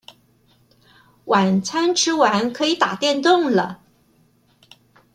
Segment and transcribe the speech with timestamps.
[1.25, 3.83] 晚餐吃完可以打電動了